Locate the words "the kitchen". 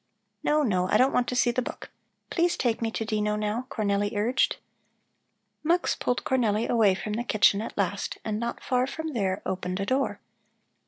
7.13-7.61